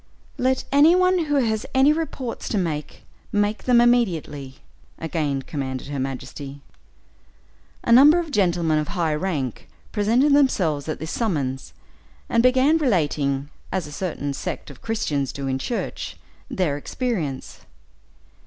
[0.39, 4.55] "Let any one who has any reports to make, make them immediately,"
[4.97, 6.61] again commanded her majesty.
[7.83, 11.73] A number of gentlemen of high rank, presented themselves at this summons,
[12.29, 16.17] and began relating, as a certain sect of Christians do in church,
[16.49, 17.59] their experience!